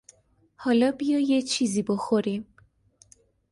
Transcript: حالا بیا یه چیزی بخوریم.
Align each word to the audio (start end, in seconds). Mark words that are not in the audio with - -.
حالا 0.55 0.91
بیا 0.91 1.19
یه 1.19 1.41
چیزی 1.41 1.83
بخوریم. 1.83 2.45